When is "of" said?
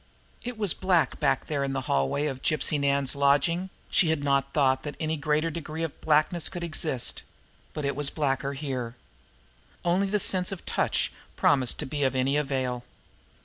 2.25-2.41, 5.83-6.01, 10.51-10.65, 12.01-12.15